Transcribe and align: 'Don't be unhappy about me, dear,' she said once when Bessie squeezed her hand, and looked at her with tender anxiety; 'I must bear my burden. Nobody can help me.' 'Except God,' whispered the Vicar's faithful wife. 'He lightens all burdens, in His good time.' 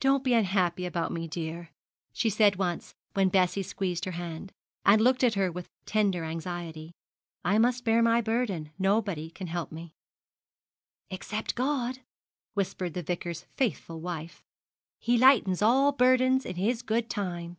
'Don't 0.00 0.24
be 0.24 0.32
unhappy 0.32 0.86
about 0.86 1.12
me, 1.12 1.28
dear,' 1.28 1.68
she 2.14 2.30
said 2.30 2.56
once 2.56 2.94
when 3.12 3.28
Bessie 3.28 3.62
squeezed 3.62 4.06
her 4.06 4.12
hand, 4.12 4.54
and 4.86 5.02
looked 5.02 5.22
at 5.22 5.34
her 5.34 5.52
with 5.52 5.68
tender 5.84 6.24
anxiety; 6.24 6.94
'I 7.44 7.58
must 7.58 7.84
bear 7.84 8.00
my 8.00 8.22
burden. 8.22 8.72
Nobody 8.78 9.28
can 9.28 9.46
help 9.48 9.70
me.' 9.70 9.92
'Except 11.10 11.54
God,' 11.54 11.98
whispered 12.54 12.94
the 12.94 13.02
Vicar's 13.02 13.44
faithful 13.54 14.00
wife. 14.00 14.46
'He 14.98 15.18
lightens 15.18 15.60
all 15.60 15.92
burdens, 15.92 16.46
in 16.46 16.56
His 16.56 16.80
good 16.80 17.10
time.' 17.10 17.58